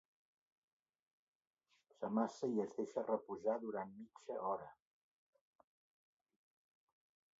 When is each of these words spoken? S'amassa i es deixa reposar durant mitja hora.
S'amassa 1.97 2.49
i 2.55 2.63
es 2.63 2.73
deixa 2.79 3.03
reposar 3.09 3.57
durant 3.67 3.93
mitja 3.99 4.39
hora. 4.49 4.73